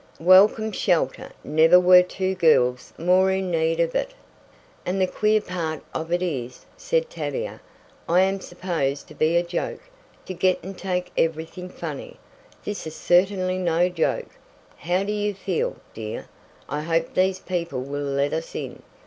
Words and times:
Welcome 0.19 0.71
shelter! 0.71 1.31
Never 1.43 1.79
were 1.79 2.01
two 2.01 2.33
girls 2.33 2.91
more 2.97 3.29
in 3.29 3.51
need 3.51 3.79
of 3.79 3.93
it. 3.93 4.15
"And 4.83 4.99
the 4.99 5.05
queer 5.05 5.39
part 5.39 5.83
of 5.93 6.11
it 6.11 6.23
is," 6.23 6.65
said 6.75 7.07
Tavia, 7.07 7.61
"I 8.09 8.21
am 8.21 8.39
supposed 8.39 9.07
to 9.09 9.13
be 9.13 9.37
a 9.37 9.43
joke 9.43 9.81
to 10.25 10.33
get 10.33 10.57
and 10.63 10.75
take 10.75 11.11
everything 11.15 11.69
funny. 11.69 12.17
This 12.63 12.87
is 12.87 12.95
certainly 12.95 13.59
no 13.59 13.89
joke. 13.89 14.29
How 14.75 15.03
do 15.03 15.11
you 15.11 15.35
feel, 15.35 15.75
dear? 15.93 16.27
I 16.67 16.81
hope 16.81 17.13
these 17.13 17.37
people 17.37 17.81
will 17.83 18.01
let 18.01 18.33
us 18.33 18.55
in. 18.55 18.81